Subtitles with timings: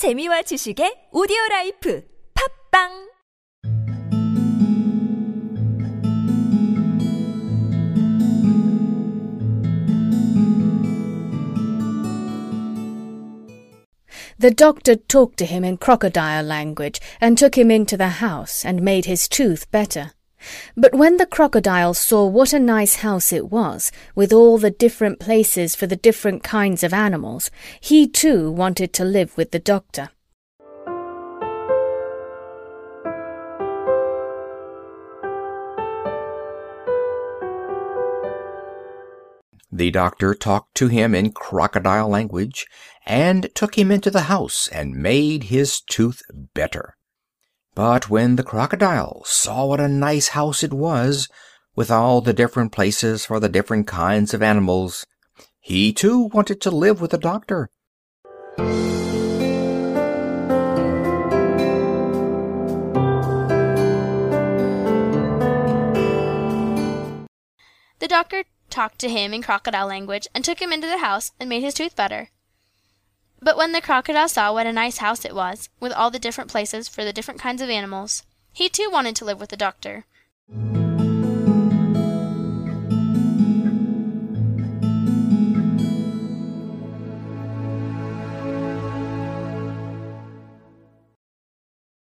[0.00, 3.10] 재미와 지식의 오디오 라이프 팝빵
[14.38, 18.80] The doctor talked to him in crocodile language, and took him into the house, and
[18.80, 20.12] made his tooth better.
[20.76, 25.18] But when the crocodile saw what a nice house it was, with all the different
[25.20, 27.50] places for the different kinds of animals,
[27.80, 30.10] he too wanted to live with the doctor.
[39.72, 42.66] The doctor talked to him in crocodile language,
[43.06, 46.22] and took him into the house, and made his tooth
[46.54, 46.96] better.
[47.80, 51.30] But when the crocodile saw what a nice house it was,
[51.74, 55.06] with all the different places for the different kinds of animals,
[55.60, 57.70] he too wanted to live with the doctor.
[67.98, 71.48] The doctor talked to him in crocodile language, and took him into the house, and
[71.48, 72.28] made his tooth better.
[73.42, 76.50] But when the crocodile saw what a nice house it was, with all the different
[76.50, 80.04] places for the different kinds of animals, he too wanted to live with the doctor.